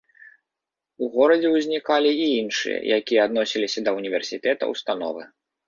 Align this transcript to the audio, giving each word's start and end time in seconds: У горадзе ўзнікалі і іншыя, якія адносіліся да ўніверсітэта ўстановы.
У 1.05 1.09
горадзе 1.15 1.51
ўзнікалі 1.57 2.11
і 2.25 2.25
іншыя, 2.41 2.79
якія 2.99 3.19
адносіліся 3.29 3.79
да 3.91 3.97
ўніверсітэта 4.01 4.63
ўстановы. 4.77 5.31